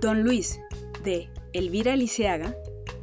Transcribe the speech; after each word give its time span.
Don 0.00 0.22
Luis, 0.22 0.60
de 1.02 1.28
Elvira 1.52 1.96
Liceaga, 1.96 2.54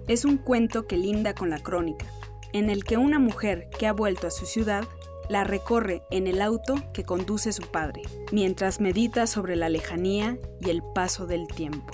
es 0.07 0.25
un 0.25 0.38
cuento 0.38 0.88
que 0.88 0.97
linda 0.97 1.33
con 1.33 1.49
la 1.49 1.63
crónica, 1.63 2.05
en 2.54 2.70
el 2.70 2.83
que 2.83 2.97
una 2.97 3.17
mujer 3.17 3.70
que 3.78 3.88
ha 3.88 3.94
vuelto 3.94 4.28
a 4.28 4.31
su 4.31 4.46
ciudad 4.46 4.83
la 5.29 5.43
recorre 5.43 6.01
en 6.12 6.27
el 6.27 6.41
auto 6.41 6.75
que 6.93 7.05
conduce 7.05 7.54
su 7.54 7.71
padre, 7.71 8.01
mientras 8.33 8.81
medita 8.81 9.25
sobre 9.25 9.55
la 9.55 9.70
lejanía 9.70 10.36
y 10.59 10.70
el 10.70 10.82
paso 10.93 11.25
del 11.25 11.48
tiempo. 11.48 11.93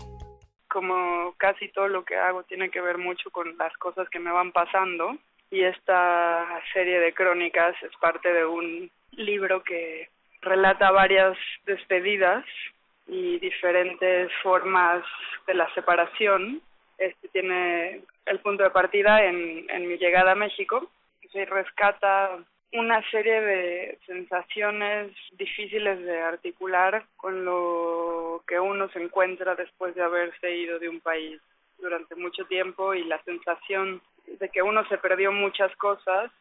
Como 0.67 1.35
casi 1.37 1.69
todo 1.69 1.87
lo 1.87 2.03
que 2.03 2.15
hago 2.15 2.43
tiene 2.43 2.71
que 2.71 2.81
ver 2.81 2.97
mucho 2.97 3.29
con 3.29 3.55
las 3.57 3.75
cosas 3.77 4.09
que 4.09 4.19
me 4.19 4.31
van 4.31 4.51
pasando 4.51 5.17
y 5.51 5.61
esta 5.63 6.45
serie 6.73 6.99
de 6.99 7.13
crónicas 7.13 7.75
es 7.83 7.95
parte 8.01 8.33
de 8.33 8.45
un 8.45 8.89
libro 9.11 9.63
que 9.63 10.09
relata 10.41 10.91
varias 10.91 11.37
despedidas 11.65 12.43
y 13.07 13.39
diferentes 13.39 14.31
formas 14.43 15.03
de 15.45 15.53
la 15.53 15.73
separación. 15.73 16.61
Este 16.97 17.27
tiene 17.29 18.01
el 18.25 18.39
punto 18.39 18.63
de 18.63 18.69
partida 18.69 19.23
en, 19.23 19.65
en 19.69 19.87
mi 19.87 19.97
llegada 19.97 20.33
a 20.33 20.35
México. 20.35 20.89
Se 21.31 21.45
rescata 21.45 22.37
una 22.73 23.01
serie 23.09 23.41
de 23.41 23.97
sensaciones 24.05 25.11
difíciles 25.37 25.99
de 26.03 26.19
articular 26.19 27.05
con 27.15 27.45
lo 27.45 28.43
que 28.47 28.59
uno 28.59 28.89
se 28.89 29.01
encuentra 29.01 29.55
después 29.55 29.95
de 29.95 30.03
haberse 30.03 30.55
ido 30.55 30.79
de 30.79 30.89
un 30.89 30.99
país 30.99 31.39
durante 31.79 32.15
mucho 32.15 32.45
tiempo 32.45 32.93
y 32.93 33.03
la 33.05 33.21
sensación 33.23 34.01
de 34.25 34.49
que 34.49 34.61
uno 34.61 34.85
se 34.89 34.97
perdió 34.97 35.31
muchas 35.31 35.73
cosas 35.77 36.31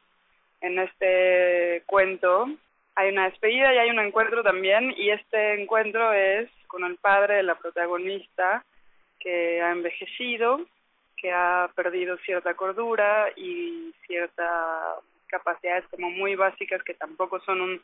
en 0.60 0.78
este 0.78 1.82
cuento. 1.86 2.48
Hay 2.96 3.10
una 3.10 3.28
despedida 3.28 3.74
y 3.74 3.78
hay 3.78 3.90
un 3.90 4.00
encuentro 4.00 4.42
también 4.42 4.92
y 4.96 5.10
este 5.10 5.60
encuentro 5.60 6.12
es 6.12 6.50
con 6.66 6.82
el 6.84 6.96
padre 6.96 7.36
de 7.36 7.42
la 7.42 7.54
protagonista 7.54 8.64
que 9.20 9.60
ha 9.60 9.70
envejecido, 9.70 10.60
que 11.16 11.30
ha 11.30 11.70
perdido 11.74 12.16
cierta 12.18 12.54
cordura 12.54 13.28
y 13.36 13.92
cierta 14.06 14.96
capacidades 15.28 15.84
como 15.88 16.10
muy 16.10 16.36
básicas 16.36 16.82
que 16.82 16.94
tampoco 16.94 17.38
son 17.40 17.60
un 17.60 17.82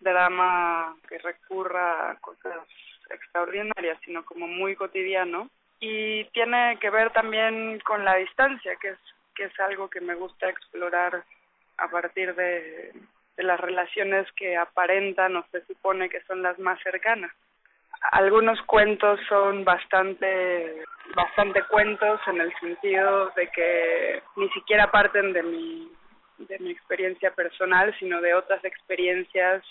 drama 0.00 0.94
que 1.08 1.18
recurra 1.18 2.10
a 2.10 2.16
cosas 2.16 2.66
extraordinarias, 3.08 3.98
sino 4.04 4.24
como 4.24 4.46
muy 4.46 4.76
cotidiano. 4.76 5.48
Y 5.78 6.24
tiene 6.32 6.78
que 6.80 6.90
ver 6.90 7.10
también 7.12 7.80
con 7.80 8.04
la 8.04 8.16
distancia, 8.16 8.76
que 8.76 8.90
es, 8.90 8.98
que 9.34 9.44
es 9.44 9.60
algo 9.60 9.88
que 9.88 10.00
me 10.00 10.14
gusta 10.14 10.50
explorar 10.50 11.24
a 11.78 11.88
partir 11.88 12.34
de, 12.34 12.92
de 13.40 13.46
las 13.46 13.58
relaciones 13.58 14.30
que 14.32 14.54
aparentan 14.54 15.34
o 15.34 15.46
se 15.50 15.64
supone 15.64 16.10
que 16.10 16.20
son 16.24 16.42
las 16.42 16.58
más 16.58 16.78
cercanas. 16.82 17.32
Algunos 18.12 18.60
cuentos 18.62 19.18
son 19.30 19.64
bastante 19.64 20.84
bastante 21.14 21.62
cuentos 21.64 22.20
en 22.26 22.40
el 22.42 22.52
sentido 22.60 23.30
de 23.30 23.48
que 23.48 24.22
ni 24.36 24.48
siquiera 24.50 24.90
parten 24.90 25.32
de 25.32 25.42
mi 25.42 25.90
de 26.36 26.58
mi 26.58 26.70
experiencia 26.70 27.30
personal, 27.30 27.94
sino 27.98 28.20
de 28.20 28.34
otras 28.34 28.62
experiencias 28.62 29.62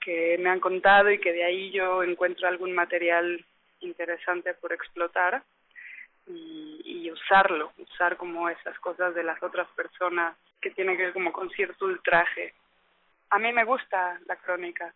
que 0.00 0.36
me 0.40 0.50
han 0.50 0.58
contado 0.58 1.08
y 1.10 1.20
que 1.20 1.32
de 1.32 1.44
ahí 1.44 1.70
yo 1.70 2.02
encuentro 2.02 2.48
algún 2.48 2.72
material 2.72 3.44
interesante 3.80 4.54
por 4.54 4.72
explotar 4.72 5.42
y, 6.26 6.80
y 6.84 7.10
usarlo, 7.12 7.72
usar 7.78 8.16
como 8.16 8.48
esas 8.48 8.76
cosas 8.80 9.14
de 9.14 9.22
las 9.22 9.40
otras 9.40 9.68
personas 9.76 10.36
que 10.60 10.70
tienen 10.70 10.96
que 10.96 11.04
ver 11.04 11.12
como 11.12 11.32
con 11.32 11.48
cierto 11.50 11.84
ultraje. 11.84 12.54
A 13.34 13.38
mí 13.40 13.52
me 13.52 13.64
gusta 13.64 14.20
la 14.26 14.36
crónica 14.36 14.94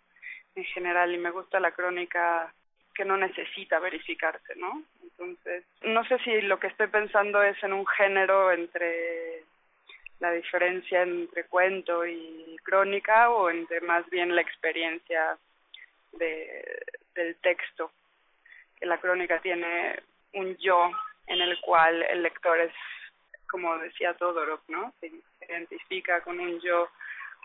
en 0.55 0.63
general 0.67 1.13
y 1.13 1.19
me 1.19 1.33
gusta 1.33 1.59
la 1.59 1.73
crónica 1.73 2.55
que 2.95 3.05
no 3.05 3.17
necesita 3.17 3.81
verificarse, 3.81 4.55
¿no? 4.55 4.85
Entonces, 5.03 5.65
no 5.83 6.05
sé 6.05 6.21
si 6.21 6.43
lo 6.43 6.61
que 6.61 6.69
estoy 6.69 6.87
pensando 6.87 7.43
es 7.43 7.61
en 7.65 7.73
un 7.73 7.85
género 7.85 8.53
entre 8.53 9.43
la 10.21 10.31
diferencia 10.31 11.03
entre 11.03 11.47
cuento 11.47 12.07
y 12.07 12.57
crónica 12.63 13.29
o 13.31 13.51
entre 13.51 13.81
más 13.81 14.09
bien 14.09 14.33
la 14.33 14.43
experiencia 14.43 15.37
de, 16.13 16.81
del 17.17 17.35
texto. 17.39 17.91
Que 18.79 18.87
la 18.87 18.99
crónica 18.99 19.41
tiene 19.41 20.01
un 20.35 20.57
yo 20.59 20.93
en 21.27 21.41
el 21.41 21.61
cual 21.61 22.05
el 22.05 22.23
lector 22.23 22.61
es, 22.61 22.73
como 23.51 23.77
decía 23.79 24.15
Todorov, 24.15 24.61
¿no? 24.69 24.93
Se 25.01 25.11
identifica 25.49 26.21
con 26.21 26.39
un 26.39 26.61
yo 26.61 26.89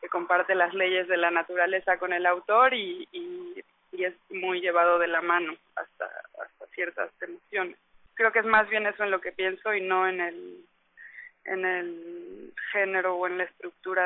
que 0.03 0.09
comparte 0.09 0.53
las 0.53 0.73
leyes 0.73 1.07
de 1.07 1.15
la 1.15 1.31
naturaleza 1.31 1.97
con 1.97 2.11
el 2.11 2.25
autor 2.25 2.73
y, 2.73 3.07
y, 3.13 3.63
y 3.93 4.03
es 4.03 4.13
muy 4.29 4.59
llevado 4.59 4.99
de 4.99 5.07
la 5.07 5.21
mano 5.21 5.55
hasta, 5.77 6.05
hasta 6.43 6.65
ciertas 6.75 7.09
emociones. 7.21 7.77
Creo 8.13 8.33
que 8.33 8.39
es 8.39 8.45
más 8.45 8.67
bien 8.69 8.85
eso 8.85 9.05
en 9.05 9.11
lo 9.11 9.21
que 9.21 9.31
pienso 9.31 9.73
y 9.73 9.79
no 9.79 10.05
en 10.05 10.19
el 10.19 10.65
en 11.45 11.65
el 11.65 12.53
género 12.71 13.15
o 13.15 13.27
en 13.27 13.37
la 13.37 13.45
estructura 13.45 14.01